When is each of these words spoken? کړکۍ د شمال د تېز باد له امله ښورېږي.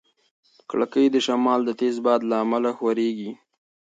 کړکۍ 0.69 1.05
د 1.11 1.17
شمال 1.25 1.59
د 1.65 1.69
تېز 1.79 1.95
باد 2.05 2.21
له 2.29 2.35
امله 2.43 2.69
ښورېږي. 2.77 3.31